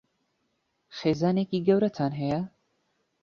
خێزانێکی 0.97 1.63
گەورەتان 1.67 2.11
هەیە؟ 2.21 2.39